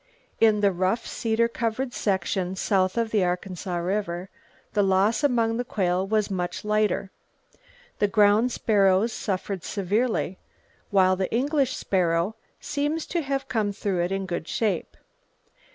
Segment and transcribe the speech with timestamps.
[0.39, 4.31] In the rough cedar covered sections south of the Arkansas River,
[4.73, 7.11] the loss among the quail was much lighter.
[7.99, 10.39] The ground sparrows suffered severely,
[10.89, 14.97] while the English sparrow seems to have come through in good shape.